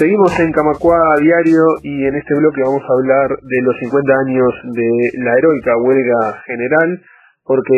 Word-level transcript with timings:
Seguimos 0.00 0.32
en 0.40 0.50
Camacua 0.52 0.96
Diario 1.20 1.60
y 1.82 2.06
en 2.08 2.16
este 2.16 2.32
bloque 2.32 2.64
vamos 2.64 2.80
a 2.80 2.92
hablar 2.96 3.36
de 3.36 3.60
los 3.60 3.76
50 3.84 4.12
años 4.24 4.48
de 4.72 4.88
la 5.20 5.36
heroica 5.36 5.76
huelga 5.76 6.40
general, 6.46 7.02
porque 7.44 7.76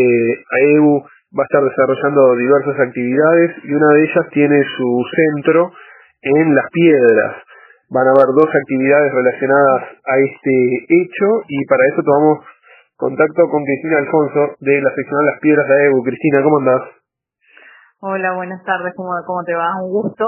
AEU 0.62 1.03
va 1.35 1.43
a 1.43 1.48
estar 1.50 1.64
desarrollando 1.66 2.37
diversas 2.37 2.79
actividades 2.79 3.50
y 3.64 3.75
una 3.75 3.89
de 3.95 4.03
ellas 4.04 4.27
tiene 4.30 4.62
su 4.79 5.03
centro 5.18 5.72
en 6.22 6.54
Las 6.54 6.71
Piedras. 6.71 7.43
Van 7.90 8.07
a 8.07 8.14
haber 8.14 8.30
dos 8.39 8.50
actividades 8.54 9.12
relacionadas 9.12 9.82
a 10.07 10.14
este 10.23 10.54
hecho 10.95 11.27
y 11.48 11.66
para 11.66 11.82
eso 11.91 12.04
tomamos 12.07 12.46
contacto 12.95 13.50
con 13.50 13.64
Cristina 13.64 13.98
Alfonso 13.98 14.54
de 14.61 14.80
la 14.80 14.95
sección 14.95 15.27
Las 15.27 15.41
Piedras 15.41 15.66
de 15.66 15.75
AEU. 15.75 16.02
Cristina, 16.04 16.41
¿cómo 16.45 16.59
andás? 16.59 17.02
Hola, 18.05 18.34
buenas 18.34 18.64
tardes, 18.64 18.95
¿cómo, 18.96 19.14
cómo 19.25 19.45
te 19.45 19.55
va? 19.55 19.79
Un 19.81 19.93
gusto, 19.93 20.26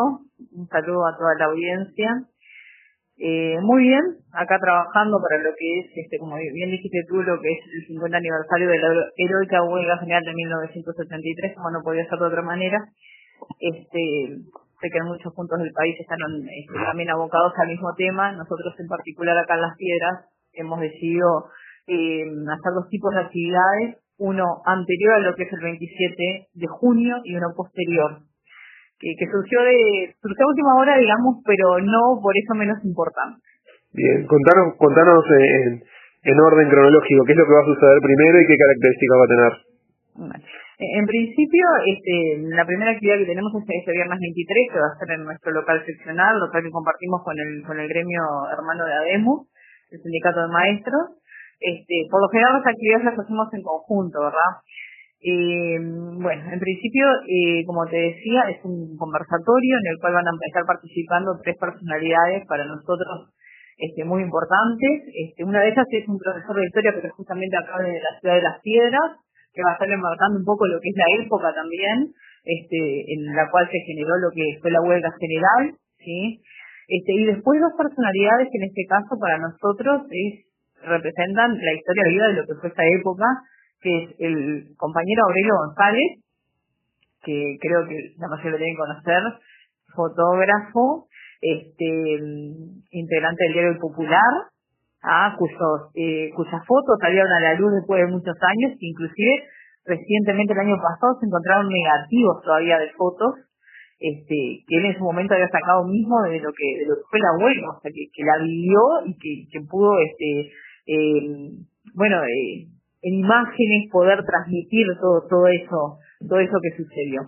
un 0.55 0.69
saludo 0.69 1.09
a 1.09 1.19
toda 1.19 1.35
la 1.35 1.47
audiencia. 1.47 2.23
Eh, 3.19 3.59
muy 3.63 3.83
bien, 3.83 4.23
acá 4.31 4.61
trabajando 4.61 5.19
para 5.19 5.43
lo 5.43 5.51
que 5.59 5.81
es, 5.81 5.87
este, 6.07 6.19
como 6.21 6.37
bien 6.37 6.71
dijiste 6.71 7.03
tú, 7.09 7.21
lo 7.21 7.35
que 7.41 7.51
es 7.51 7.59
el 7.75 7.87
50 7.89 8.17
aniversario 8.17 8.69
de 8.69 8.79
la 8.79 8.89
heroica 9.17 9.65
huelga 9.65 9.99
general 9.99 10.23
de 10.23 10.35
1973, 10.35 11.57
como 11.57 11.73
no 11.73 11.83
podía 11.83 12.09
ser 12.09 12.21
de 12.21 12.27
otra 12.27 12.43
manera. 12.43 12.79
Este, 13.59 14.39
sé 14.79 14.87
que 14.89 14.99
en 14.99 15.11
muchos 15.11 15.35
puntos 15.35 15.59
del 15.59 15.73
país 15.73 15.99
están 15.99 16.21
este, 16.47 16.79
también 16.79 17.11
abocados 17.11 17.55
al 17.59 17.67
mismo 17.75 17.93
tema. 17.99 18.31
Nosotros 18.39 18.73
en 18.79 18.87
particular 18.87 19.37
acá 19.37 19.57
en 19.57 19.63
Las 19.63 19.77
Piedras 19.77 20.31
hemos 20.53 20.79
decidido 20.79 21.51
eh, 21.89 22.23
hacer 22.23 22.73
dos 22.73 22.89
tipos 22.89 23.13
de 23.13 23.21
actividades 23.21 24.04
uno 24.19 24.45
anterior 24.65 25.15
a 25.15 25.19
lo 25.19 25.35
que 25.35 25.43
es 25.45 25.53
el 25.53 25.61
27 25.61 26.49
de 26.55 26.67
junio 26.67 27.17
y 27.25 27.37
uno 27.37 27.49
posterior, 27.57 28.23
que, 28.99 29.15
que 29.19 29.27
surgió 29.27 29.61
de 29.63 30.15
surgió 30.21 30.45
a 30.45 30.49
última 30.49 30.75
hora, 30.77 30.99
digamos, 30.99 31.43
pero 31.45 31.81
no 31.81 32.21
por 32.23 32.35
eso 32.37 32.55
menos 32.55 32.79
importante. 32.85 33.41
Bien, 33.93 34.27
contanos, 34.27 34.75
contanos 34.79 35.25
en, 35.31 35.83
en 36.25 36.41
orden 36.41 36.69
cronológico, 36.69 37.25
qué 37.25 37.33
es 37.33 37.39
lo 37.39 37.47
que 37.47 37.55
va 37.55 37.63
a 37.63 37.73
suceder 37.75 38.01
primero 38.03 38.41
y 38.41 38.47
qué 38.47 38.57
características 38.57 39.19
va 39.19 39.25
a 39.25 39.35
tener. 39.35 39.53
En 40.79 41.07
principio, 41.07 41.67
este, 41.87 42.43
la 42.51 42.67
primera 42.67 42.91
actividad 42.91 43.19
que 43.19 43.31
tenemos 43.31 43.53
es 43.55 43.63
este 43.63 43.93
viernes 43.93 44.19
23, 44.19 44.73
que 44.73 44.79
va 44.79 44.91
a 44.91 44.99
ser 44.99 45.11
en 45.15 45.25
nuestro 45.25 45.53
local 45.53 45.83
seccional, 45.87 46.39
local 46.39 46.63
que 46.63 46.71
compartimos 46.71 47.23
con 47.23 47.39
el, 47.39 47.63
con 47.63 47.79
el 47.79 47.89
gremio 47.89 48.23
hermano 48.51 48.85
de 48.85 48.95
ADEMU, 48.95 49.47
el 49.91 50.01
sindicato 50.03 50.43
de 50.43 50.53
maestros. 50.53 51.23
Este, 51.61 52.07
por 52.11 52.21
lo 52.21 52.29
general 52.29 52.61
las 52.61 52.67
actividades 52.67 53.05
las 53.05 53.19
hacemos 53.19 53.49
en 53.53 53.63
conjunto, 53.63 54.21
¿verdad? 54.21 54.53
Eh, 55.25 55.81
bueno, 56.21 56.43
en 56.53 56.61
principio, 56.61 57.07
eh, 57.25 57.65
como 57.65 57.87
te 57.87 57.97
decía, 57.97 58.45
es 58.53 58.61
un 58.65 58.97
conversatorio 58.97 59.79
en 59.81 59.87
el 59.89 59.99
cual 59.99 60.21
van 60.21 60.29
a 60.29 60.37
estar 60.45 60.65
participando 60.67 61.41
tres 61.43 61.57
personalidades 61.57 62.45
para 62.47 62.67
nosotros 62.67 63.33
este, 63.79 64.05
muy 64.05 64.23
importantes. 64.23 65.09
Este, 65.09 65.45
una 65.45 65.61
de 65.65 65.73
ellas 65.73 65.87
es 65.91 66.07
un 66.09 66.19
profesor 66.19 66.57
de 66.57 66.67
historia, 66.67 66.93
pero 66.95 67.09
justamente 67.17 67.57
acá 67.57 67.81
de 67.81 67.97
la 67.99 68.13
ciudad 68.21 68.35
de 68.37 68.43
Las 68.43 68.61
Piedras, 68.61 69.11
que 69.55 69.63
va 69.63 69.71
a 69.71 69.75
estar 69.81 69.89
enmarcando 69.89 70.39
un 70.39 70.45
poco 70.45 70.67
lo 70.67 70.79
que 70.81 70.91
es 70.91 70.97
la 70.99 71.25
época 71.25 71.55
también, 71.55 72.13
este, 72.45 72.81
en 73.15 73.35
la 73.35 73.49
cual 73.51 73.65
se 73.71 73.81
generó 73.81 74.19
lo 74.19 74.29
que 74.29 74.61
fue 74.61 74.71
la 74.71 74.83
huelga 74.83 75.09
general, 75.17 75.79
¿sí? 75.99 76.43
Este, 76.89 77.13
y 77.17 77.25
después 77.25 77.61
dos 77.61 77.73
personalidades 77.79 78.49
que 78.53 78.59
en 78.61 78.69
este 78.69 78.85
caso 78.85 79.17
para 79.19 79.39
nosotros 79.39 80.05
es 80.11 80.45
representan 80.87 81.59
la 81.59 81.73
historia 81.73 82.03
de 82.05 82.11
vida 82.11 82.29
de 82.29 82.35
lo 82.35 82.47
que 82.47 82.55
fue 82.61 82.69
esta 82.69 82.85
época, 83.01 83.25
que 83.81 84.03
es 84.03 84.11
el 84.19 84.77
compañero 84.77 85.23
Aurelio 85.27 85.55
González, 85.67 86.25
que 87.23 87.57
creo 87.61 87.87
que 87.89 87.97
la 88.19 88.29
mayoría 88.29 88.53
lo 88.53 88.59
que 88.59 88.77
conocer, 88.77 89.23
fotógrafo, 89.95 91.09
este 91.41 92.19
integrante 92.91 93.45
del 93.45 93.53
diario 93.53 93.79
Popular, 93.81 94.33
ah, 95.03 95.37
cuyos, 95.39 95.93
eh, 95.95 96.31
cuyas 96.35 96.65
fotos 96.67 96.99
salieron 97.01 97.31
a 97.33 97.41
la 97.41 97.55
luz 97.55 97.73
después 97.75 98.01
de 98.01 98.13
muchos 98.13 98.37
años, 98.41 98.77
inclusive 98.79 99.45
recientemente 99.85 100.55
el 100.55 100.61
año 100.61 100.77
pasado 100.77 101.21
se 101.21 101.27
encontraron 101.27 101.69
negativos 101.69 102.43
todavía 102.43 102.79
de 102.79 102.91
fotos, 102.93 103.45
este, 104.01 104.65
que 104.67 104.77
él 104.77 104.85
en 104.87 104.99
su 104.99 105.05
momento 105.05 105.35
había 105.35 105.49
sacado 105.49 105.85
mismo 105.85 106.23
de 106.23 106.41
lo 106.41 106.51
que, 106.53 106.69
de 106.81 106.87
lo 106.87 106.97
que 106.97 107.09
fue 107.11 107.21
la 107.21 107.37
huelga, 107.39 107.69
o 107.71 107.81
sea 107.81 107.91
que, 107.93 108.09
que 108.13 108.25
la 108.25 108.43
vivió 108.43 108.81
y 109.07 109.13
que, 109.17 109.49
que 109.53 109.61
pudo 109.69 109.99
este 110.01 110.51
eh, 110.87 111.51
bueno, 111.95 112.23
eh, 112.25 112.67
en 113.03 113.15
imágenes 113.15 113.91
poder 113.93 114.25
transmitir 114.25 114.87
todo, 115.01 115.27
todo 115.29 115.47
eso, 115.49 115.99
todo 116.29 116.41
eso 116.41 116.57
que 116.63 116.77
sucedió. 116.77 117.23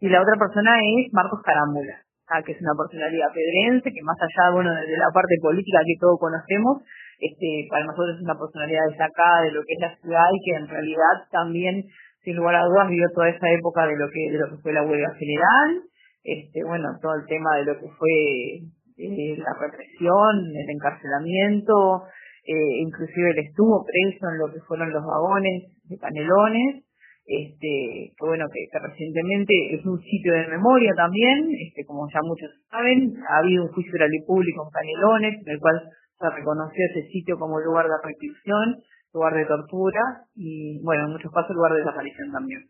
Y 0.00 0.08
la 0.08 0.22
otra 0.22 0.36
persona 0.38 0.80
es 0.80 1.12
Marcos 1.12 1.40
Carambula, 1.44 2.02
ah, 2.28 2.42
que 2.42 2.52
es 2.52 2.60
una 2.60 2.74
personalidad 2.74 3.32
pedrense, 3.32 3.92
que 3.92 4.02
más 4.02 4.16
allá, 4.18 4.50
bueno, 4.52 4.74
de 4.74 4.96
la 4.96 5.12
parte 5.12 5.36
política 5.40 5.80
que 5.86 6.00
todos 6.00 6.18
conocemos, 6.18 6.82
este, 7.20 7.68
para 7.68 7.84
nosotros 7.84 8.16
es 8.16 8.22
una 8.24 8.38
personalidad 8.38 8.88
destacada 8.88 9.42
de 9.44 9.52
lo 9.52 9.60
que 9.62 9.74
es 9.76 9.80
la 9.80 9.94
ciudad 10.00 10.28
y 10.32 10.40
que 10.40 10.56
en 10.56 10.68
realidad 10.68 11.16
también, 11.30 11.84
sin 12.24 12.36
lugar 12.36 12.56
a 12.56 12.64
dudas, 12.64 12.88
vivió 12.88 13.06
toda 13.14 13.28
esa 13.28 13.48
época 13.50 13.86
de 13.86 13.96
lo 13.96 14.08
que, 14.08 14.32
de 14.32 14.38
lo 14.38 14.48
que 14.50 14.62
fue 14.62 14.72
la 14.72 14.82
huelga 14.82 15.14
general, 15.14 15.84
este, 16.24 16.64
bueno, 16.64 16.88
todo 17.00 17.14
el 17.14 17.26
tema 17.26 17.56
de 17.56 17.64
lo 17.64 17.74
que 17.78 17.88
fue 17.96 18.16
eh, 18.98 19.36
la 19.36 19.52
represión, 19.60 20.48
el 20.48 20.70
encarcelamiento, 20.70 22.08
eh, 22.44 22.82
inclusive 22.82 23.30
él 23.30 23.38
estuvo 23.46 23.84
preso 23.84 24.30
en 24.30 24.38
lo 24.38 24.52
que 24.52 24.60
fueron 24.60 24.92
los 24.92 25.04
vagones 25.04 25.72
de 25.84 25.98
Canelones, 25.98 26.84
este, 27.26 28.12
que 28.16 28.26
bueno, 28.26 28.46
que, 28.50 28.66
recientemente 28.78 29.52
es 29.74 29.84
un 29.86 30.00
sitio 30.00 30.32
de 30.32 30.48
memoria 30.48 30.92
también, 30.96 31.48
este, 31.66 31.84
como 31.84 32.08
ya 32.12 32.20
muchos 32.22 32.50
saben, 32.70 33.14
ha 33.28 33.38
habido 33.38 33.64
un 33.64 33.72
juicio 33.72 33.92
de 33.92 33.98
la 34.00 34.08
ley 34.08 34.20
pública 34.26 34.60
en 34.64 34.70
Canelones, 34.70 35.46
en 35.46 35.52
el 35.52 35.60
cual 35.60 35.78
se 36.18 36.30
reconoció 36.30 36.84
ese 36.90 37.08
sitio 37.08 37.38
como 37.38 37.60
lugar 37.60 37.86
de 37.86 37.94
restricción, 38.02 38.82
lugar 39.12 39.34
de 39.34 39.46
tortura 39.46 40.00
y, 40.34 40.82
bueno, 40.82 41.06
en 41.06 41.12
muchos 41.12 41.32
casos 41.32 41.54
lugar 41.54 41.72
de 41.72 41.78
desaparición 41.78 42.32
también. 42.32 42.60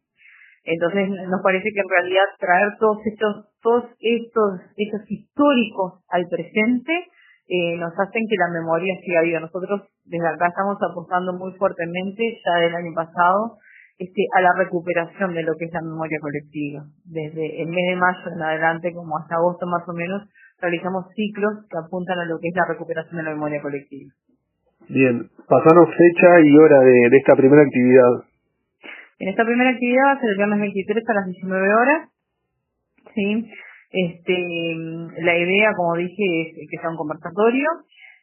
Entonces 0.64 1.08
nos 1.08 1.40
parece 1.42 1.70
que 1.72 1.80
en 1.80 1.88
realidad 1.88 2.28
traer 2.38 2.76
todos 2.78 2.98
estos, 3.06 3.48
todos 3.62 3.84
estos 3.98 4.60
hechos 4.76 5.00
históricos 5.08 6.04
al 6.08 6.28
presente 6.28 6.92
eh, 7.50 7.76
nos 7.76 7.90
hacen 7.98 8.22
que 8.30 8.38
la 8.38 8.46
memoria 8.54 8.94
siga 9.02 9.22
viva. 9.22 9.40
Nosotros 9.40 9.90
desde 10.04 10.28
acá 10.28 10.46
estamos 10.46 10.78
apostando 10.78 11.34
muy 11.34 11.50
fuertemente, 11.58 12.22
ya 12.46 12.62
del 12.62 12.74
año 12.74 12.94
pasado, 12.94 13.58
este, 13.98 14.22
a 14.38 14.40
la 14.40 14.54
recuperación 14.56 15.34
de 15.34 15.42
lo 15.42 15.58
que 15.58 15.66
es 15.66 15.72
la 15.72 15.82
memoria 15.82 16.18
colectiva. 16.22 16.86
Desde 17.04 17.62
el 17.62 17.68
mes 17.68 17.86
de 17.90 17.96
mayo 17.96 18.22
en 18.30 18.42
adelante, 18.42 18.94
como 18.94 19.18
hasta 19.18 19.34
agosto 19.34 19.66
más 19.66 19.82
o 19.88 19.92
menos, 19.92 20.30
realizamos 20.62 21.10
ciclos 21.16 21.66
que 21.66 21.76
apuntan 21.76 22.20
a 22.20 22.24
lo 22.24 22.38
que 22.38 22.48
es 22.48 22.54
la 22.54 22.70
recuperación 22.70 23.18
de 23.18 23.24
la 23.24 23.34
memoria 23.34 23.60
colectiva. 23.60 24.14
Bien, 24.88 25.28
pasanos 25.48 25.90
fecha 25.90 26.40
y 26.40 26.56
hora 26.56 26.80
de, 26.80 27.10
de 27.10 27.16
esta 27.18 27.34
primera 27.34 27.62
actividad. 27.62 28.30
En 29.18 29.28
esta 29.28 29.44
primera 29.44 29.70
actividad 29.70 30.06
va 30.06 30.12
a 30.12 30.20
ser 30.20 30.30
el 30.30 30.36
viernes 30.36 30.60
23 30.60 31.08
a 31.08 31.14
las 31.14 31.26
19 31.26 31.74
horas. 31.74 32.08
¿sí? 33.14 33.50
Este, 33.90 34.38
la 35.22 35.36
idea, 35.36 35.72
como 35.76 35.96
dije, 35.96 36.54
es 36.56 36.68
que 36.70 36.78
sea 36.78 36.90
un 36.90 36.96
conversatorio. 36.96 37.68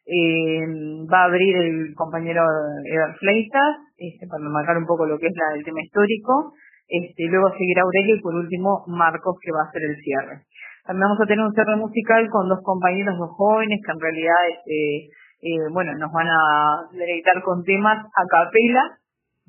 Eh, 0.08 0.64
va 1.12 1.22
a 1.22 1.24
abrir 1.24 1.54
el 1.56 1.94
compañero 1.94 2.42
Eder 2.84 3.14
Fleitas, 3.20 3.76
este, 3.98 4.26
para 4.26 4.48
marcar 4.48 4.78
un 4.78 4.86
poco 4.86 5.04
lo 5.04 5.18
que 5.18 5.26
es 5.26 5.34
la, 5.36 5.58
el 5.58 5.64
tema 5.64 5.82
histórico. 5.82 6.54
Este, 6.88 7.28
luego 7.28 7.52
seguirá 7.52 7.82
Aurelio 7.82 8.16
y 8.16 8.22
por 8.22 8.34
último 8.34 8.84
Marcos, 8.86 9.36
que 9.42 9.52
va 9.52 9.66
a 9.66 9.68
hacer 9.68 9.82
el 9.84 9.96
cierre. 10.00 10.48
También 10.86 11.04
vamos 11.04 11.20
a 11.20 11.26
tener 11.26 11.44
un 11.44 11.52
cierre 11.52 11.76
musical 11.76 12.26
con 12.30 12.48
dos 12.48 12.60
compañeros, 12.64 13.18
dos 13.18 13.36
jóvenes, 13.36 13.78
que 13.84 13.92
en 13.92 14.00
realidad, 14.00 14.40
este, 14.48 15.12
eh, 15.44 15.68
bueno, 15.70 15.92
nos 15.98 16.10
van 16.10 16.28
a 16.28 16.88
deleitar 16.92 17.42
con 17.42 17.62
temas 17.62 18.06
a 18.06 18.22
capela 18.24 18.96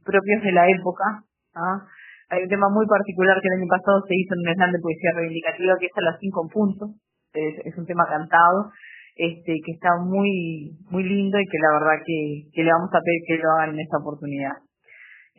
propios 0.03 0.44
de 0.44 0.52
la 0.52 0.68
época. 0.68 1.24
¿ah? 1.56 1.88
Hay 2.29 2.44
un 2.45 2.50
tema 2.50 2.69
muy 2.69 2.85
particular 2.85 3.41
que 3.41 3.50
el 3.50 3.57
año 3.57 3.69
pasado 3.69 4.06
se 4.06 4.13
hizo 4.13 4.38
en 4.38 4.45
un 4.45 4.53
slam 4.53 4.72
de 4.72 4.85
poesía 4.85 5.17
reivindicativa 5.17 5.78
que 5.81 5.90
es 5.90 5.97
a 5.97 6.05
las 6.14 6.17
cinco 6.22 6.46
puntos. 6.46 6.93
Es, 7.34 7.78
un 7.78 7.85
tema 7.85 8.05
cantado, 8.09 8.70
este, 9.16 9.53
que 9.66 9.72
está 9.73 9.97
muy, 10.02 10.78
muy 10.90 11.03
lindo 11.03 11.37
y 11.40 11.46
que 11.46 11.59
la 11.61 11.78
verdad 11.78 12.02
que, 12.05 12.49
que 12.53 12.64
le 12.64 12.73
vamos 12.73 12.90
a 12.90 13.02
pedir 13.02 13.22
que 13.26 13.37
lo 13.37 13.49
hagan 13.53 13.73
en 13.73 13.81
esta 13.81 13.97
oportunidad. 13.97 14.58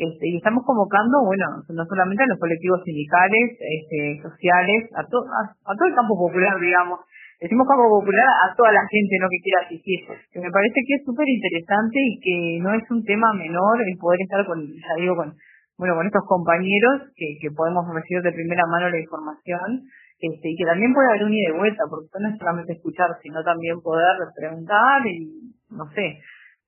Este, 0.01 0.25
y 0.33 0.37
estamos 0.39 0.65
convocando, 0.65 1.23
bueno, 1.27 1.63
no 1.67 1.85
solamente 1.85 2.23
a 2.23 2.31
los 2.31 2.39
colectivos 2.39 2.81
sindicales, 2.87 3.59
este, 3.59 4.23
sociales, 4.23 4.91
a, 4.95 5.03
to, 5.07 5.19
a, 5.19 5.75
todo 5.75 5.87
el 5.87 5.95
campo 5.95 6.15
popular, 6.15 6.59
digamos. 6.59 7.07
Decimos 7.39 7.67
campo 7.67 8.01
popular 8.01 8.29
a 8.47 8.55
toda 8.55 8.73
la 8.73 8.87
gente 8.87 9.15
¿no? 9.21 9.29
que 9.31 9.43
quiera 9.43 9.61
asistir, 9.67 10.01
que 10.31 10.41
me 10.41 10.51
parece 10.51 10.79
que 10.87 10.95
es 10.95 11.03
súper 11.05 11.27
interesante 11.27 11.99
y 12.01 12.15
que 12.19 12.37
no 12.63 12.75
es 12.75 12.85
un 12.91 13.03
tema 13.05 13.33
menor 13.35 13.79
el 13.83 13.97
poder 13.99 14.21
estar 14.23 14.47
con, 14.47 14.59
ya 14.61 14.95
digo, 14.99 15.17
con 15.17 15.35
bueno, 15.81 15.97
con 15.97 16.05
estos 16.05 16.29
compañeros 16.29 17.09
que, 17.17 17.41
que 17.41 17.49
podemos 17.57 17.89
recibir 17.89 18.21
de 18.21 18.37
primera 18.37 18.69
mano 18.69 18.93
la 18.93 19.01
información 19.01 19.89
este, 20.21 20.53
y 20.53 20.57
que 20.57 20.69
también 20.69 20.93
puede 20.93 21.09
haber 21.09 21.25
un 21.25 21.33
ida 21.33 21.57
y 21.57 21.57
vuelta, 21.57 21.89
porque 21.89 22.13
no 22.21 22.29
es 22.29 22.37
solamente 22.37 22.77
escuchar, 22.77 23.09
sino 23.23 23.43
también 23.43 23.81
poder 23.81 24.21
preguntar 24.37 25.01
y, 25.09 25.57
no 25.73 25.89
sé, 25.97 26.21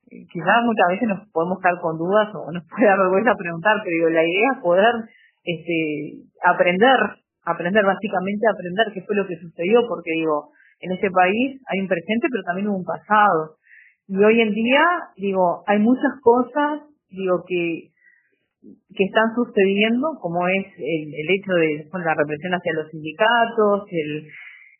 quizás 0.09 0.65
muchas 0.65 0.89
veces 0.97 1.09
nos 1.13 1.29
podemos 1.29 1.61
quedar 1.61 1.77
con 1.85 2.01
dudas 2.01 2.33
o 2.33 2.49
nos 2.57 2.65
puede 2.73 2.89
dar 2.89 2.97
vergüenza 2.97 3.37
preguntar, 3.37 3.85
pero 3.85 3.93
digo, 3.93 4.09
la 4.09 4.25
idea 4.25 4.49
es 4.57 4.63
poder 4.65 4.95
este, 5.45 6.25
aprender, 6.41 6.97
aprender 7.45 7.85
básicamente, 7.85 8.49
aprender 8.49 8.87
qué 8.97 9.05
fue 9.05 9.17
lo 9.17 9.29
que 9.29 9.37
sucedió, 9.37 9.85
porque 9.87 10.17
digo, 10.17 10.57
en 10.81 10.93
este 10.93 11.11
país 11.13 11.61
hay 11.69 11.85
un 11.85 11.89
presente, 11.89 12.33
pero 12.33 12.49
también 12.49 12.73
un 12.73 12.85
pasado. 12.89 13.61
Y 14.09 14.17
hoy 14.17 14.41
en 14.41 14.57
día, 14.57 14.81
digo, 15.21 15.65
hay 15.67 15.79
muchas 15.79 16.17
cosas, 16.23 16.89
digo, 17.11 17.45
que 17.47 17.92
que 18.63 19.05
están 19.05 19.35
sucediendo, 19.35 20.19
como 20.21 20.47
es 20.47 20.67
el, 20.79 21.03
el 21.11 21.29
hecho 21.35 21.53
de 21.55 21.89
la 21.91 22.15
represión 22.15 22.55
hacia 22.55 22.75
los 22.75 22.89
sindicatos, 22.91 23.85
el, 23.91 24.31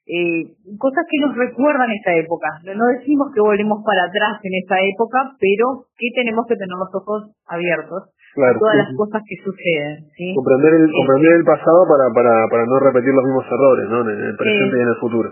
eh, 0.07 0.55
cosas 0.79 1.07
que 1.07 1.19
nos 1.23 1.35
recuerdan 1.37 1.91
esta 1.91 2.15
época. 2.15 2.49
No 2.63 2.87
decimos 2.99 3.31
que 3.35 3.41
volvemos 3.41 3.83
para 3.87 4.07
atrás 4.07 4.39
en 4.43 4.55
esta 4.59 4.79
época, 4.83 5.35
pero 5.39 5.87
que 5.95 6.11
tenemos 6.15 6.47
que 6.47 6.57
tener 6.57 6.75
los 6.75 6.91
ojos 6.95 7.31
abiertos 7.47 8.11
a 8.11 8.59
todas 8.59 8.77
las 8.77 8.91
cosas 8.97 9.23
que 9.23 9.37
suceden. 9.45 10.11
¿sí? 10.17 10.35
Comprender, 10.35 10.75
el, 10.75 10.91
comprender 10.91 11.33
el 11.39 11.45
pasado 11.45 11.87
para, 11.87 12.11
para, 12.15 12.49
para 12.51 12.65
no 12.67 12.79
repetir 12.81 13.15
los 13.15 13.25
mismos 13.25 13.47
errores 13.47 13.87
¿no? 13.91 13.99
en 14.11 14.19
el 14.27 14.37
presente 14.37 14.75
y 14.79 14.83
en 14.83 14.89
el 14.89 14.99
futuro. 14.99 15.29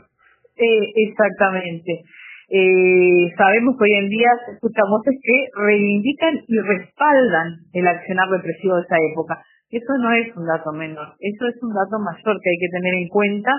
Eh, 0.61 0.87
exactamente. 1.09 2.05
Eh, 2.51 3.31
sabemos 3.39 3.79
que 3.79 3.85
hoy 3.85 3.95
en 3.95 4.09
día 4.11 4.29
se 4.45 4.59
escuchan 4.59 4.91
voces 4.91 5.15
que 5.23 5.37
reivindican 5.55 6.35
y 6.49 6.59
respaldan 6.59 7.63
el 7.73 7.87
accionar 7.87 8.29
represivo 8.29 8.75
de 8.75 8.83
esa 8.83 8.99
época. 9.13 9.39
Eso 9.71 9.93
no 10.03 10.11
es 10.13 10.35
un 10.35 10.47
dato 10.47 10.73
menor, 10.73 11.15
eso 11.21 11.47
es 11.47 11.63
un 11.63 11.71
dato 11.71 12.03
mayor 12.03 12.41
que 12.43 12.51
hay 12.51 12.59
que 12.59 12.75
tener 12.75 12.95
en 12.95 13.09
cuenta, 13.09 13.53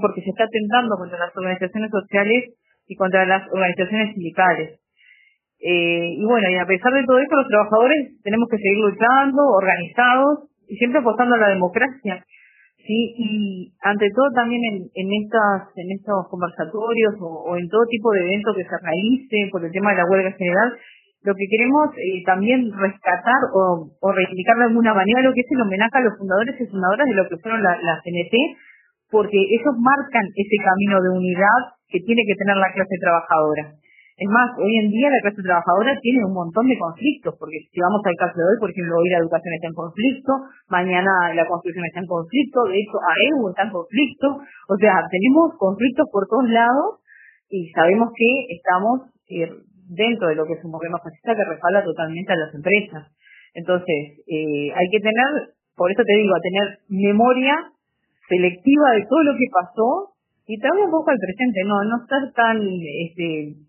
porque 0.00 0.22
se 0.22 0.30
está 0.30 0.42
atentando 0.42 0.96
contra 0.98 1.18
las 1.18 1.36
organizaciones 1.36 1.90
sociales 1.90 2.58
y 2.88 2.96
contra 2.96 3.24
las 3.26 3.46
organizaciones 3.52 4.14
sindicales. 4.14 4.80
Eh, 5.60 6.18
y 6.18 6.24
bueno, 6.24 6.50
y 6.50 6.56
a 6.56 6.66
pesar 6.66 6.92
de 6.92 7.04
todo 7.06 7.18
esto, 7.18 7.36
los 7.36 7.48
trabajadores 7.48 8.20
tenemos 8.24 8.48
que 8.50 8.58
seguir 8.58 8.78
luchando, 8.78 9.38
organizados 9.54 10.50
y 10.68 10.76
siempre 10.76 10.98
apostando 10.98 11.36
a 11.36 11.38
la 11.38 11.48
democracia. 11.50 12.24
Sí, 12.86 12.98
y 13.18 13.74
ante 13.82 14.06
todo 14.14 14.30
también 14.30 14.62
en, 14.62 14.76
en, 14.94 15.08
estas, 15.18 15.74
en 15.74 15.90
estos 15.90 16.30
conversatorios 16.30 17.18
o, 17.18 17.58
en 17.58 17.66
todo 17.66 17.82
tipo 17.90 18.12
de 18.14 18.22
eventos 18.22 18.54
que 18.54 18.62
se 18.62 18.78
realice 18.78 19.50
por 19.50 19.64
el 19.64 19.72
tema 19.74 19.90
de 19.90 19.98
la 19.98 20.06
huelga 20.06 20.30
general, 20.38 20.70
lo 21.26 21.34
que 21.34 21.50
queremos 21.50 21.90
eh, 21.98 22.22
también 22.22 22.70
rescatar 22.70 23.42
o, 23.50 23.90
o, 23.90 24.06
reivindicar 24.14 24.54
de 24.62 24.70
alguna 24.70 24.94
manera 24.94 25.26
lo 25.26 25.34
que 25.34 25.42
es 25.42 25.50
el 25.50 25.66
homenaje 25.66 25.98
a 25.98 26.06
los 26.06 26.14
fundadores 26.14 26.54
y 26.54 26.70
fundadoras 26.70 27.06
de 27.10 27.18
lo 27.18 27.26
que 27.26 27.42
fueron 27.42 27.62
la, 27.62 27.74
la 27.82 27.98
porque 29.10 29.38
ellos 29.38 29.74
marcan 29.82 30.26
ese 30.30 30.56
camino 30.62 31.02
de 31.02 31.10
unidad 31.10 31.60
que 31.90 31.98
tiene 32.06 32.22
que 32.22 32.38
tener 32.38 32.54
la 32.54 32.70
clase 32.70 33.02
trabajadora. 33.02 33.74
Es 34.16 34.28
más, 34.32 34.48
hoy 34.56 34.72
en 34.80 34.88
día 34.88 35.12
la 35.12 35.20
clase 35.20 35.44
trabajadora 35.44 35.92
tiene 36.00 36.24
un 36.24 36.32
montón 36.32 36.64
de 36.64 36.78
conflictos, 36.80 37.36
porque 37.36 37.68
si 37.68 37.76
vamos 37.84 38.00
al 38.00 38.16
caso 38.16 38.32
de 38.32 38.48
hoy, 38.48 38.56
por 38.60 38.70
ejemplo, 38.72 38.96
hoy 38.96 39.12
la 39.12 39.20
educación 39.20 39.52
está 39.52 39.68
en 39.68 39.76
conflicto, 39.76 40.32
mañana 40.72 41.12
la 41.36 41.44
construcción 41.44 41.84
está 41.84 42.00
en 42.00 42.08
conflicto, 42.08 42.64
de 42.64 42.80
hecho 42.80 42.96
AEU 42.96 43.52
está 43.52 43.68
en 43.68 43.76
conflicto, 43.76 44.26
o 44.40 44.76
sea, 44.80 45.04
tenemos 45.12 45.52
conflictos 45.60 46.08
por 46.08 46.24
todos 46.32 46.48
lados 46.48 47.04
y 47.52 47.68
sabemos 47.76 48.08
que 48.16 48.56
estamos 48.56 49.12
eh, 49.28 49.52
dentro 49.92 50.32
de 50.32 50.36
lo 50.40 50.48
que 50.48 50.54
es 50.56 50.64
un 50.64 50.72
gobierno 50.72 50.96
fascista 50.96 51.36
que 51.36 51.44
respalda 51.44 51.84
totalmente 51.84 52.32
a 52.32 52.40
las 52.40 52.54
empresas. 52.56 53.12
Entonces, 53.52 54.24
eh, 54.24 54.72
hay 54.72 54.88
que 54.96 55.00
tener, 55.04 55.52
por 55.76 55.92
eso 55.92 56.00
te 56.00 56.16
digo, 56.16 56.32
a 56.32 56.40
tener 56.40 56.80
memoria 56.88 57.68
selectiva 58.32 58.96
de 58.96 59.04
todo 59.04 59.22
lo 59.28 59.32
que 59.36 59.52
pasó 59.52 60.16
y 60.48 60.56
también 60.56 60.86
un 60.86 60.92
poco 60.92 61.10
al 61.10 61.20
presente, 61.20 61.68
no, 61.68 61.84
no 61.84 62.00
estar 62.00 62.32
tan 62.32 62.64
este, 62.64 63.65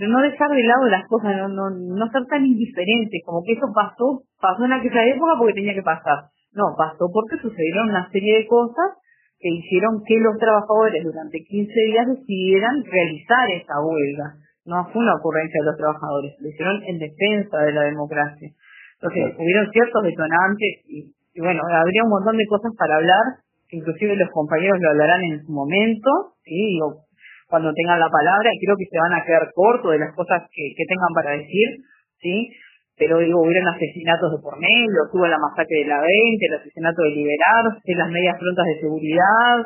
pero 0.00 0.16
no 0.16 0.24
dejar 0.24 0.48
de 0.48 0.64
lado 0.64 0.88
las 0.88 1.04
cosas, 1.12 1.36
no, 1.36 1.52
no, 1.52 1.68
no 1.68 2.08
ser 2.08 2.24
tan 2.24 2.40
indiferente, 2.40 3.20
como 3.20 3.44
que 3.44 3.52
eso 3.52 3.68
pasó, 3.68 4.24
pasó 4.40 4.64
en 4.64 4.72
aquella 4.72 5.04
época 5.04 5.36
porque 5.36 5.60
tenía 5.60 5.76
que 5.76 5.84
pasar. 5.84 6.32
No, 6.56 6.72
pasó 6.72 7.04
porque 7.12 7.36
sucedieron 7.36 7.92
una 7.92 8.08
serie 8.08 8.40
de 8.40 8.46
cosas 8.48 8.96
que 9.36 9.52
hicieron 9.52 10.00
que 10.08 10.16
los 10.24 10.40
trabajadores 10.40 11.04
durante 11.04 11.44
15 11.44 11.68
días 11.92 12.06
decidieran 12.16 12.80
realizar 12.80 13.44
esa 13.52 13.76
huelga. 13.84 14.40
No 14.64 14.88
fue 14.88 15.04
una 15.04 15.20
ocurrencia 15.20 15.60
de 15.60 15.68
los 15.68 15.76
trabajadores, 15.76 16.32
lo 16.40 16.48
hicieron 16.48 16.80
en 16.80 16.96
defensa 16.96 17.60
de 17.60 17.72
la 17.76 17.82
democracia. 17.92 18.48
Entonces, 18.96 19.36
hubieron 19.36 19.68
ciertos 19.68 20.00
detonantes 20.00 20.80
y, 20.88 21.12
y, 21.12 21.40
bueno, 21.44 21.60
habría 21.60 22.04
un 22.04 22.16
montón 22.16 22.40
de 22.40 22.48
cosas 22.48 22.72
para 22.72 22.96
hablar, 22.96 23.44
inclusive 23.68 24.16
los 24.16 24.32
compañeros 24.32 24.80
lo 24.80 24.96
hablarán 24.96 25.20
en 25.28 25.44
su 25.44 25.52
momento, 25.52 26.40
¿sí? 26.40 26.56
Digo, 26.56 27.04
cuando 27.50 27.74
tengan 27.74 27.98
la 27.98 28.08
palabra 28.08 28.48
y 28.54 28.64
creo 28.64 28.76
que 28.78 28.86
se 28.86 28.98
van 28.98 29.12
a 29.12 29.24
quedar 29.26 29.50
cortos 29.52 29.90
de 29.90 29.98
las 29.98 30.14
cosas 30.14 30.46
que, 30.54 30.84
tengan 30.86 31.12
para 31.12 31.36
decir, 31.36 31.82
¿sí? 32.22 32.48
Pero 32.96 33.18
digo, 33.18 33.42
hubieron 33.42 33.66
asesinatos 33.68 34.30
de 34.30 34.42
por 34.42 34.54
medio, 34.60 35.10
tuvo 35.10 35.26
la 35.26 35.38
masacre 35.38 35.82
de 35.82 35.88
la 35.90 36.00
20, 36.00 36.46
el 36.46 36.60
asesinato 36.60 37.02
de 37.02 37.10
Liberar, 37.10 37.64
las 37.74 38.10
medias 38.10 38.38
frontas 38.38 38.66
de 38.66 38.80
seguridad, 38.80 39.56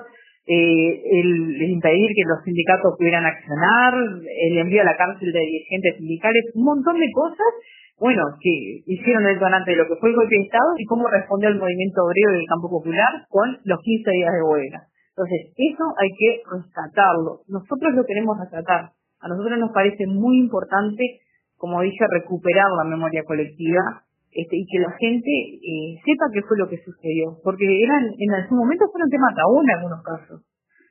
eh, 0.47 1.03
el, 1.21 1.63
impedir 1.73 2.09
que 2.15 2.29
los 2.29 2.45
sindicatos 2.45 2.95
pudieran 2.97 3.27
accionar, 3.27 3.95
el 3.97 4.59
envío 4.59 4.83
a 4.83 4.85
la 4.85 4.97
cárcel 4.97 5.33
de 5.33 5.41
dirigentes 5.41 5.97
sindicales, 5.99 6.45
un 6.55 6.65
montón 6.65 7.01
de 7.01 7.11
cosas, 7.13 7.53
bueno, 7.99 8.23
que 8.41 8.83
hicieron 8.87 9.27
el 9.27 9.39
donante 9.39 9.71
de 9.73 9.77
lo 9.79 9.89
que 9.89 9.97
fue 10.01 10.11
el 10.11 10.17
golpe 10.17 10.37
de 10.37 10.45
Estado 10.45 10.73
y 10.79 10.85
cómo 10.85 11.09
respondió 11.09 11.49
el 11.49 11.59
movimiento 11.59 12.03
obrero 12.05 12.33
del 12.33 12.47
campo 12.47 12.69
popular 12.69 13.25
con 13.29 13.59
los 13.65 13.81
15 13.81 14.11
días 14.11 14.33
de 14.33 14.43
huelga. 14.43 14.81
Entonces, 15.15 15.55
eso 15.55 15.85
hay 15.95 16.11
que 16.19 16.43
rescatarlo. 16.43 17.47
Nosotros 17.47 17.95
lo 17.95 18.03
queremos 18.03 18.35
rescatar. 18.35 18.99
A 19.23 19.29
nosotros 19.31 19.59
nos 19.63 19.71
parece 19.71 20.11
muy 20.11 20.43
importante, 20.43 21.23
como 21.57 21.81
dije, 21.83 22.03
recuperar 22.11 22.67
la 22.77 22.83
memoria 22.83 23.23
colectiva 23.23 24.03
este, 24.35 24.59
y 24.59 24.67
que 24.67 24.83
la 24.83 24.91
gente 24.99 25.31
eh, 25.31 26.03
sepa 26.03 26.35
qué 26.35 26.43
fue 26.43 26.59
lo 26.59 26.67
que 26.67 26.83
sucedió. 26.83 27.39
Porque 27.47 27.63
eran, 27.63 28.11
en 28.11 28.49
su 28.49 28.59
momento 28.59 28.91
fueron 28.91 29.09
tema 29.09 29.31
tabú 29.39 29.63
en 29.63 29.71
algunos 29.71 30.03
casos. 30.03 30.43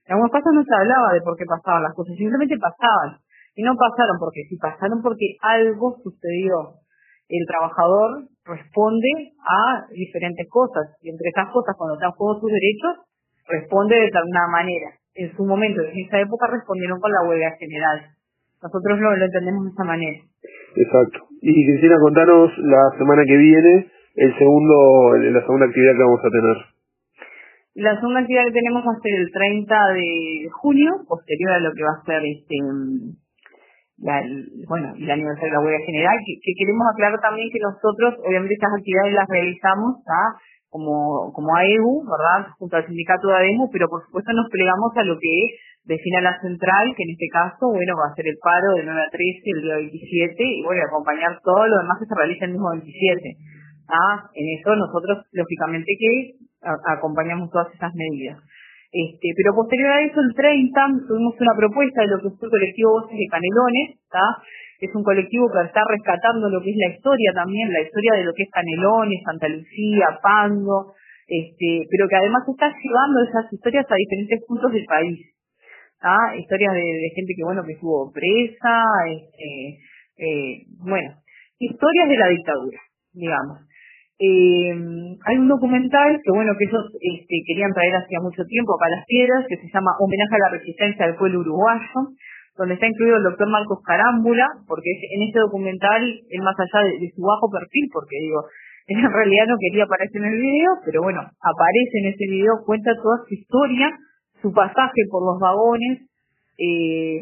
En 0.07 0.15
algunos 0.15 0.31
casos 0.31 0.55
no 0.55 0.63
se 0.63 0.71
hablaba 0.71 1.11
de 1.11 1.21
por 1.21 1.35
qué 1.35 1.43
pasaban 1.43 1.83
las 1.83 1.93
cosas, 1.93 2.15
simplemente 2.15 2.55
pasaban. 2.55 3.19
Y 3.55 3.61
no 3.61 3.75
pasaron 3.75 4.15
porque 4.19 4.47
sí, 4.47 4.55
pasaron 4.55 5.03
porque 5.03 5.35
algo 5.43 5.99
sucedió. 5.99 6.79
El 7.27 7.43
trabajador 7.45 8.31
responde 8.47 9.35
a 9.43 9.83
diferentes 9.91 10.47
cosas. 10.47 10.95
Y 11.03 11.11
entre 11.11 11.27
esas 11.27 11.51
cosas, 11.51 11.75
cuando 11.77 11.95
están 11.95 12.15
en 12.15 12.39
sus 12.39 12.51
derechos, 12.51 13.12
responde 13.47 13.95
de 13.95 14.17
alguna 14.17 14.47
manera. 14.51 14.89
En 15.15 15.35
su 15.35 15.45
momento, 15.45 15.81
en 15.81 15.97
esa 16.05 16.19
época, 16.19 16.47
respondieron 16.47 16.99
con 16.99 17.11
la 17.11 17.27
huelga 17.27 17.51
general. 17.59 18.09
Nosotros 18.61 18.99
lo, 18.99 19.15
lo 19.15 19.25
entendemos 19.25 19.65
de 19.65 19.71
esa 19.71 19.83
manera. 19.83 20.19
Exacto. 20.75 21.19
Y 21.41 21.53
quisiera 21.53 21.97
contanos 21.99 22.51
la 22.57 22.97
semana 22.97 23.23
que 23.25 23.37
viene, 23.37 23.87
el 24.15 24.37
segundo, 24.37 25.17
la 25.17 25.41
segunda 25.41 25.65
actividad 25.67 25.93
que 25.93 26.03
vamos 26.03 26.21
a 26.23 26.29
tener. 26.29 26.57
La 27.75 27.99
segunda 27.99 28.19
actividad 28.21 28.45
que 28.45 28.59
tenemos 28.59 28.83
va 28.85 28.93
a 28.93 29.01
ser 29.01 29.19
el 29.19 29.31
30 29.31 29.93
de 29.93 30.49
junio, 30.61 30.91
posterior 31.07 31.51
a 31.51 31.59
lo 31.59 31.73
que 31.73 31.83
va 31.83 31.97
a 31.99 32.05
ser 32.05 32.21
este 32.25 32.55
la, 33.97 34.21
bueno, 34.67 34.93
el 34.97 35.09
aniversario 35.09 35.49
de 35.49 35.57
la 35.57 35.63
huelga 35.63 35.85
general, 35.85 36.17
que, 36.25 36.33
que, 36.41 36.53
queremos 36.57 36.85
aclarar 36.91 37.19
también 37.21 37.49
que 37.51 37.59
nosotros, 37.59 38.19
obviamente, 38.25 38.55
estas 38.55 38.73
actividades 38.77 39.13
las 39.13 39.29
realizamos 39.29 40.01
a 40.07 40.21
como, 40.73 41.29
como 41.37 41.53
AEU, 41.53 42.01
¿verdad? 42.01 42.49
Junto 42.57 42.73
al 42.75 42.87
sindicato 42.89 43.29
de 43.29 43.37
ADEMU, 43.37 43.69
pero 43.69 43.85
por 43.85 44.01
supuesto 44.01 44.33
nos 44.33 44.49
plegamos 44.49 44.89
a 44.97 45.05
lo 45.05 45.21
que 45.21 45.61
define 45.85 46.25
la 46.25 46.33
central, 46.41 46.89
que 46.97 47.03
en 47.05 47.13
este 47.13 47.29
caso, 47.29 47.69
bueno, 47.69 47.93
va 47.93 48.09
a 48.09 48.17
ser 48.17 48.25
el 48.25 48.41
paro 48.41 48.73
de 48.73 48.81
9 48.81 48.97
a 48.97 49.13
13 49.13 49.53
el 49.53 49.61
día 49.61 49.75
27 49.85 50.33
y 50.41 50.63
voy 50.65 50.81
a 50.81 50.89
acompañar 50.89 51.37
todo 51.45 51.61
lo 51.69 51.77
demás 51.77 52.01
que 52.01 52.09
se 52.09 52.17
realiza 52.17 52.49
el 52.49 52.57
mismo 52.57 52.73
27. 52.73 52.89
Ah, 53.85 54.25
en 54.33 54.45
eso 54.57 54.73
nosotros, 54.73 55.29
lógicamente, 55.29 55.93
que 55.93 56.41
acompañamos 56.65 57.53
todas 57.53 57.69
esas 57.69 57.93
medidas. 57.93 58.41
Este, 58.89 59.29
pero 59.37 59.53
posterior 59.53 59.93
a 59.93 60.01
eso, 60.01 60.17
el 60.25 60.33
30, 60.33 61.05
tuvimos 61.05 61.37
una 61.37 61.53
propuesta 61.53 62.01
de 62.01 62.09
lo 62.09 62.17
que 62.17 62.33
fue 62.33 62.49
el 62.49 62.55
colectivo 62.57 62.97
Voces 62.97 63.17
de 63.17 63.29
Canelones, 63.29 64.01
¿está? 64.01 64.25
Es 64.85 64.95
un 64.95 65.03
colectivo 65.03 65.47
que 65.51 65.65
está 65.65 65.81
rescatando 65.87 66.49
lo 66.49 66.61
que 66.61 66.71
es 66.71 66.77
la 66.77 66.93
historia 66.95 67.31
también, 67.33 67.71
la 67.71 67.81
historia 67.81 68.13
de 68.13 68.23
lo 68.25 68.33
que 68.33 68.43
es 68.43 68.49
Canelones, 68.51 69.23
Santa 69.23 69.47
Lucía, 69.47 70.19
Pando, 70.21 70.93
este, 71.27 71.87
pero 71.89 72.07
que 72.07 72.15
además 72.15 72.43
está 72.47 72.67
llevando 72.67 73.23
esas 73.23 73.51
historias 73.51 73.85
a 73.89 73.95
diferentes 73.95 74.43
puntos 74.45 74.71
del 74.71 74.85
país. 74.85 75.19
¿ah? 76.01 76.35
Historias 76.35 76.73
de, 76.73 77.09
gente 77.15 77.33
que, 77.35 77.43
bueno, 77.43 77.63
que 77.63 77.73
estuvo 77.73 78.11
presa, 78.11 78.83
este, 79.07 79.79
eh, 80.19 80.67
bueno, 80.83 81.15
historias 81.59 82.09
de 82.09 82.17
la 82.17 82.27
dictadura, 82.27 82.79
digamos. 83.13 83.59
Eh, 84.19 84.71
hay 85.25 85.35
un 85.37 85.47
documental 85.47 86.21
que, 86.23 86.31
bueno, 86.31 86.53
que 86.57 86.65
ellos 86.65 86.85
este, 86.99 87.35
querían 87.47 87.73
traer 87.73 87.95
hacía 87.95 88.19
mucho 88.21 88.45
tiempo 88.45 88.75
acá 88.75 88.85
a 88.85 88.97
las 88.97 89.05
piedras, 89.05 89.45
que 89.49 89.57
se 89.57 89.71
llama 89.73 89.97
Homenaje 89.99 90.35
a 90.35 90.49
la 90.49 90.57
resistencia 90.59 91.07
del 91.07 91.15
pueblo 91.15 91.39
uruguayo, 91.39 92.13
donde 92.57 92.75
está 92.75 92.87
incluido 92.87 93.17
el 93.17 93.23
doctor 93.23 93.49
Marcos 93.49 93.79
Carámbula, 93.83 94.47
porque 94.67 94.89
en 94.89 95.27
este 95.27 95.39
documental, 95.39 96.01
él 96.03 96.41
más 96.41 96.55
allá 96.59 96.85
de, 96.87 97.11
su 97.15 97.21
bajo 97.21 97.49
perfil, 97.49 97.89
porque 97.91 98.17
digo, 98.21 98.45
en 98.87 99.11
realidad 99.11 99.45
no 99.47 99.57
quería 99.59 99.85
aparecer 99.85 100.21
en 100.21 100.33
el 100.33 100.41
video, 100.41 100.71
pero 100.85 101.01
bueno, 101.01 101.21
aparece 101.21 101.95
en 102.03 102.07
ese 102.13 102.25
video, 102.29 102.61
cuenta 102.65 102.91
toda 102.95 103.25
su 103.27 103.33
historia, 103.33 103.89
su 104.41 104.53
pasaje 104.53 105.01
por 105.09 105.25
los 105.25 105.39
vagones, 105.39 106.09
eh, 106.53 107.17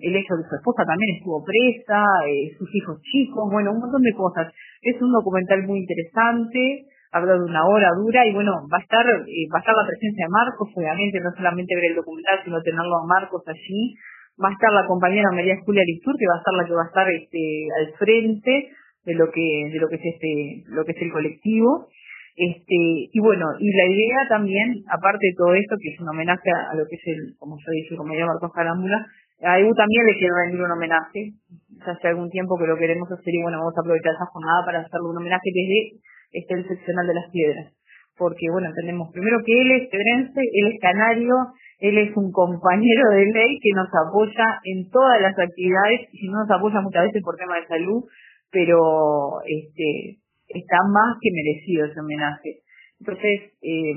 el 0.00 0.14
hecho 0.14 0.38
de 0.38 0.46
su 0.46 0.54
esposa 0.54 0.86
también 0.86 1.16
estuvo 1.18 1.42
presa, 1.42 2.06
eh, 2.30 2.54
sus 2.56 2.70
hijos 2.70 3.00
chicos, 3.02 3.50
bueno, 3.50 3.72
un 3.72 3.80
montón 3.80 4.02
de 4.02 4.14
cosas. 4.14 4.52
Es 4.82 5.00
un 5.02 5.10
documental 5.10 5.66
muy 5.66 5.80
interesante, 5.80 6.86
habla 7.10 7.34
de 7.34 7.44
una 7.44 7.66
hora 7.66 7.90
dura 7.96 8.26
y 8.26 8.32
bueno, 8.34 8.52
va 8.72 8.78
a 8.78 8.82
estar, 8.82 9.04
eh, 9.04 9.48
va 9.50 9.58
a 9.58 9.60
estar 9.60 9.74
la 9.74 9.86
presencia 9.86 10.26
de 10.26 10.30
Marcos, 10.30 10.68
obviamente, 10.76 11.18
no 11.20 11.30
solamente 11.34 11.74
ver 11.74 11.90
el 11.90 11.96
documental, 11.96 12.38
sino 12.44 12.62
tenerlo 12.62 12.96
a 13.02 13.06
Marcos 13.06 13.42
allí. 13.46 13.96
Va 14.36 14.48
a 14.48 14.52
estar 14.52 14.72
la 14.72 14.86
compañera 14.86 15.32
María 15.32 15.56
Julia 15.64 15.82
Listur, 15.86 16.14
que 16.18 16.28
va 16.28 16.36
a 16.36 16.42
estar 16.44 16.54
la 16.54 16.64
que 16.66 16.74
va 16.76 16.84
a 16.84 16.90
estar 16.92 17.08
este, 17.08 17.42
al 17.80 17.92
frente 17.96 18.68
de 19.04 19.14
lo 19.14 19.30
que, 19.30 19.70
de 19.72 19.78
lo 19.80 19.88
que 19.88 19.96
es 19.96 20.04
este, 20.04 20.64
lo 20.68 20.84
que 20.84 20.92
es 20.92 21.00
el 21.00 21.12
colectivo. 21.12 21.88
Este, 22.36 22.76
y 23.12 23.20
bueno, 23.20 23.46
y 23.58 23.72
la 23.72 23.86
idea 23.88 24.28
también, 24.28 24.84
aparte 24.92 25.24
de 25.24 25.36
todo 25.38 25.54
esto, 25.54 25.76
que 25.80 25.88
es 25.88 26.00
un 26.00 26.08
homenaje 26.10 26.50
a, 26.52 26.74
lo 26.74 26.84
que 26.84 26.96
es 26.96 27.02
el, 27.06 27.34
como 27.38 27.56
yo 27.56 27.72
dije, 27.72 27.96
como 27.96 28.12
llama 28.12 28.36
Marcos 28.36 28.52
Carámbula, 28.52 29.06
a 29.40 29.58
EU 29.60 29.72
también 29.74 30.04
le 30.04 30.18
quiero 30.18 30.34
rendir 30.36 30.60
un 30.60 30.70
homenaje. 30.70 31.32
hace 31.80 32.08
algún 32.08 32.28
tiempo 32.28 32.58
que 32.58 32.66
lo 32.66 32.76
queremos 32.76 33.10
hacer 33.10 33.32
y 33.34 33.42
bueno, 33.42 33.58
vamos 33.58 33.74
a 33.76 33.80
aprovechar 33.80 34.12
esa 34.12 34.26
jornada 34.26 34.64
para 34.64 34.80
hacerle 34.80 35.08
un 35.08 35.16
homenaje 35.16 35.48
desde 35.52 36.00
este 36.32 36.54
el 36.54 36.68
seccional 36.68 37.06
de 37.06 37.14
las 37.14 37.30
piedras. 37.30 37.72
Porque 38.16 38.48
bueno, 38.50 38.68
tenemos 38.74 39.12
primero 39.12 39.38
que 39.44 39.52
él 39.52 39.70
es 39.72 39.88
pedrense, 39.88 40.40
él 40.40 40.72
es 40.72 40.80
canario, 40.80 41.34
él 41.78 41.98
es 41.98 42.16
un 42.16 42.32
compañero 42.32 43.10
de 43.10 43.26
ley 43.26 43.58
que 43.60 43.70
nos 43.74 43.88
apoya 43.92 44.60
en 44.64 44.88
todas 44.90 45.20
las 45.20 45.38
actividades, 45.38 46.08
y 46.12 46.28
no 46.28 46.40
nos 46.40 46.50
apoya 46.50 46.80
muchas 46.80 47.04
veces 47.04 47.22
por 47.22 47.36
tema 47.36 47.56
de 47.56 47.66
salud, 47.66 48.04
pero 48.50 49.40
este 49.44 50.18
está 50.48 50.78
más 50.88 51.18
que 51.20 51.30
merecido 51.32 51.86
ese 51.86 52.00
homenaje. 52.00 52.62
Entonces, 53.00 53.52
eh, 53.60 53.94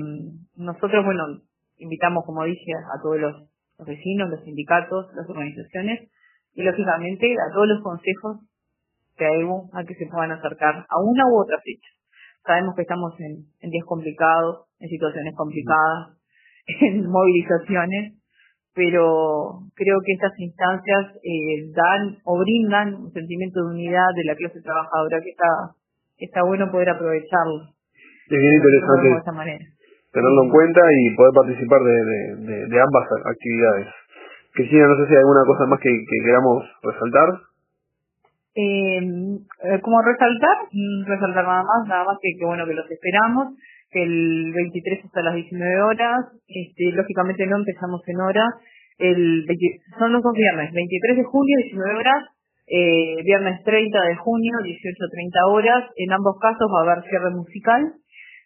nosotros, 0.56 1.04
bueno, 1.04 1.40
invitamos, 1.78 2.24
como 2.26 2.44
dije, 2.44 2.72
a 2.74 3.00
todos 3.02 3.18
los, 3.18 3.86
vecinos, 3.86 4.28
los 4.28 4.44
sindicatos, 4.44 5.06
las 5.14 5.26
organizaciones 5.30 6.10
y, 6.52 6.62
lógicamente, 6.62 7.32
a 7.32 7.54
todos 7.54 7.66
los 7.66 7.82
consejos 7.82 8.44
que 9.16 9.24
hay 9.24 9.42
a 9.72 9.84
que 9.84 9.94
se 9.94 10.06
puedan 10.06 10.32
acercar 10.32 10.84
a 10.86 11.00
una 11.02 11.24
u 11.32 11.40
otra 11.40 11.56
fecha. 11.64 11.88
Sabemos 12.44 12.74
que 12.74 12.82
estamos 12.82 13.14
en 13.18 13.70
días 13.70 13.84
complicados, 13.86 14.66
en 14.80 14.88
situaciones 14.90 15.34
complicadas, 15.34 16.19
en 16.80 17.06
movilizaciones, 17.08 18.14
pero 18.74 19.66
creo 19.74 19.98
que 20.04 20.12
estas 20.12 20.38
instancias 20.38 21.16
eh, 21.22 21.70
dan 21.74 22.16
o 22.24 22.38
brindan 22.38 22.94
un 22.94 23.12
sentimiento 23.12 23.60
de 23.60 23.74
unidad 23.74 24.08
de 24.16 24.24
la 24.24 24.36
clase 24.36 24.60
trabajadora 24.62 25.20
que 25.22 25.30
está 25.30 25.76
está 26.20 26.42
bueno 26.44 26.70
poder 26.70 26.90
aprovecharlo. 26.90 27.72
Es 28.28 28.38
bien 28.38 28.54
interesante 28.54 29.08
tenerlo 30.12 30.42
en 30.44 30.50
cuenta 30.50 30.80
y 30.92 31.14
poder 31.16 31.32
participar 31.34 31.80
de, 31.82 32.66
de, 32.66 32.80
ambas 32.80 33.06
actividades. 33.24 33.86
Cristina, 34.52 34.86
no 34.88 34.96
sé 34.96 35.06
si 35.06 35.12
hay 35.14 35.18
alguna 35.18 35.46
cosa 35.46 35.66
más 35.66 35.80
que, 35.80 35.90
queramos 36.24 36.64
resaltar. 36.82 37.28
Eh, 38.54 39.78
como 39.80 40.02
resaltar, 40.02 40.56
mm, 40.72 41.06
resaltar 41.06 41.44
nada 41.44 41.62
más, 41.62 41.88
nada 41.88 42.04
más 42.04 42.18
que, 42.20 42.34
que 42.38 42.44
bueno 42.44 42.66
que 42.66 42.74
los 42.74 42.90
esperamos, 42.90 43.54
el 43.92 44.52
23 44.54 45.04
hasta 45.04 45.22
las 45.22 45.34
19 45.34 45.82
horas, 45.82 46.26
este, 46.46 46.92
lógicamente 46.92 47.46
no 47.46 47.58
empezamos 47.58 48.00
en 48.06 48.20
hora, 48.20 48.46
el 49.00 49.46
son 49.98 50.12
los 50.12 50.22
dos 50.22 50.34
viernes, 50.34 50.72
23 50.72 51.16
de 51.16 51.24
julio, 51.24 51.56
19 51.64 51.98
horas, 51.98 52.24
eh, 52.70 53.22
viernes 53.24 53.64
30 53.64 53.98
de 53.98 54.16
junio, 54.16 54.52
18.30 54.62 55.50
horas. 55.50 55.90
En 55.96 56.12
ambos 56.12 56.36
casos 56.40 56.68
va 56.70 56.80
a 56.80 56.92
haber 56.92 57.08
cierre 57.08 57.30
musical. 57.30 57.94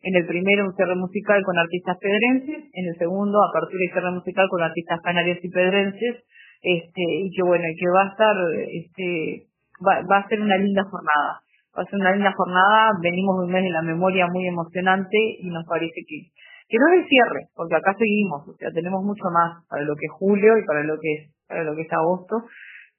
En 0.03 0.17
el 0.17 0.27
primero 0.27 0.67
un 0.67 0.77
cierre 0.77 0.95
musical 0.95 1.43
con 1.45 1.59
artistas 1.59 1.99
pedrenses, 1.99 2.71
en 2.73 2.85
el 2.87 2.97
segundo 2.99 3.39
apertura 3.51 3.85
y 3.85 3.93
cierre 3.93 4.13
musical 4.13 4.49
con 4.49 4.63
artistas 4.63 5.01
canarios 5.03 5.39
y 5.43 5.49
pedrenses. 5.51 6.25
Este, 6.63 7.03
y 7.03 7.31
que 7.37 7.43
bueno, 7.43 7.65
y 7.69 7.77
que 7.77 7.89
va 7.91 8.03
a 8.05 8.11
estar, 8.13 8.37
este, 8.73 9.49
va, 9.85 10.01
va 10.11 10.19
a 10.25 10.29
ser 10.29 10.41
una 10.41 10.57
linda 10.57 10.85
jornada. 10.85 11.44
Va 11.77 11.83
a 11.83 11.87
ser 11.87 11.99
una 11.99 12.13
linda 12.13 12.33
jornada, 12.37 12.93
venimos 13.03 13.39
de 13.39 13.47
un 13.47 13.53
mes 13.53 13.65
de 13.65 13.71
la 13.71 13.83
memoria 13.83 14.27
muy 14.31 14.47
emocionante 14.47 15.19
y 15.41 15.49
nos 15.51 15.67
parece 15.67 16.07
que, 16.07 16.31
que 16.69 16.79
no 16.79 16.87
es 16.93 17.03
el 17.03 17.09
cierre, 17.09 17.49
porque 17.55 17.75
acá 17.75 17.95
seguimos, 17.99 18.47
o 18.47 18.55
sea, 18.55 18.71
tenemos 18.71 19.03
mucho 19.03 19.25
más 19.33 19.67
para 19.69 19.83
lo 19.83 19.95
que 19.97 20.07
es 20.07 20.13
julio 20.13 20.57
y 20.57 20.65
para 20.65 20.85
lo 20.85 20.95
que 21.01 21.13
es, 21.13 21.35
para 21.49 21.65
lo 21.65 21.75
que 21.75 21.83
es 21.83 21.93
agosto, 21.93 22.47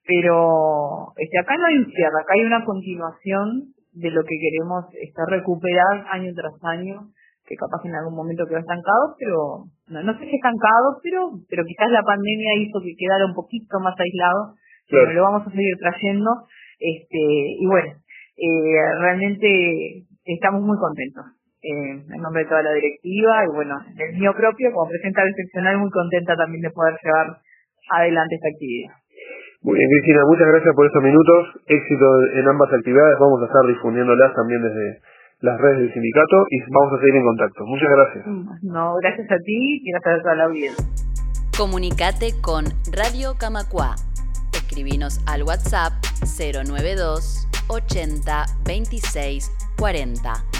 pero 0.05 1.13
este, 1.17 1.39
acá 1.39 1.57
no 1.57 1.65
hay 1.65 1.77
un 1.77 1.85
cierre, 1.85 2.19
acá 2.19 2.33
hay 2.35 2.45
una 2.45 2.65
continuación 2.65 3.73
de 3.93 4.11
lo 4.11 4.21
que 4.23 4.35
queremos 4.37 4.85
este, 4.91 5.21
recuperar 5.29 6.05
año 6.11 6.31
tras 6.35 6.53
año, 6.63 7.09
que 7.47 7.55
capaz 7.55 7.79
en 7.85 7.95
algún 7.95 8.15
momento 8.15 8.45
quedó 8.45 8.59
estancado, 8.59 9.15
pero 9.17 9.71
no, 9.87 10.03
no 10.03 10.19
sé 10.19 10.25
si 10.25 10.35
estancado, 10.35 10.99
pero, 11.01 11.39
pero 11.47 11.63
quizás 11.63 11.89
la 11.91 12.03
pandemia 12.03 12.59
hizo 12.59 12.81
que 12.81 12.95
quedara 12.97 13.25
un 13.25 13.33
poquito 13.33 13.79
más 13.79 13.95
aislado, 13.97 14.55
pero 14.89 15.13
lo 15.13 15.21
vamos 15.23 15.47
a 15.47 15.51
seguir 15.51 15.77
trayendo, 15.79 16.29
este, 16.79 17.21
y 17.59 17.65
bueno, 17.65 17.93
eh, 18.37 18.99
realmente 18.99 20.05
estamos 20.25 20.61
muy 20.61 20.77
contentos. 20.77 21.25
Eh, 21.65 21.97
en 21.97 22.21
nombre 22.21 22.43
de 22.43 22.49
toda 22.49 22.61
la 22.61 22.73
directiva 22.73 23.41
y 23.43 23.55
bueno, 23.55 23.73
el 23.97 24.19
mío 24.19 24.31
propio 24.37 24.71
como 24.71 24.87
presidenta 24.87 25.23
del 25.23 25.33
seccional 25.33 25.79
muy 25.79 25.89
contenta 25.89 26.35
también 26.35 26.61
de 26.61 26.69
poder 26.69 26.93
llevar 27.01 27.41
adelante 27.89 28.35
esta 28.35 28.49
actividad. 28.53 28.93
Muy 29.65 29.73
bien, 29.73 29.89
Cristina, 29.89 30.21
muchas 30.29 30.45
gracias 30.45 30.75
por 30.75 30.85
estos 30.85 31.01
minutos. 31.01 31.41
Éxito 31.65 32.05
en 32.37 32.47
ambas 32.47 32.71
actividades. 32.71 33.17
Vamos 33.17 33.41
a 33.41 33.45
estar 33.45 33.65
difundiéndolas 33.65 34.35
también 34.35 34.61
desde 34.61 35.01
las 35.41 35.59
redes 35.59 35.79
del 35.79 35.93
sindicato 35.93 36.45
y 36.49 36.59
vamos 36.69 36.93
a 36.93 36.99
seguir 36.99 37.15
en 37.15 37.23
contacto. 37.23 37.65
Muchas 37.65 37.89
gracias. 37.89 38.25
No, 38.61 38.93
gracias 39.01 39.31
a 39.31 39.37
ti 39.37 39.81
y 39.81 39.91
gracias 39.91 40.19
a 40.19 40.21
toda 40.21 40.35
la 40.35 40.43
audiencia. 40.45 40.85
Comunicate 41.57 42.29
con 42.43 42.65
Radio 42.93 43.33
Camacua. 43.39 43.95
Escribinos 44.65 45.19
al 45.27 45.43
WhatsApp 45.43 45.93
092 46.23 47.47
80 47.67 48.45
26 48.63 49.51
40. 49.77 50.54